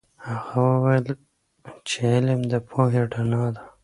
[0.27, 1.05] هغه وویل
[1.87, 3.63] چې علم د پوهې رڼا ده.